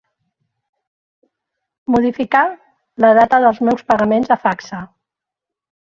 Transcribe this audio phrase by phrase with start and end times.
[1.95, 2.43] Modificar
[3.05, 4.81] la data dels meus pagaments a Facsa.